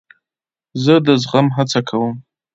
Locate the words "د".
1.05-1.07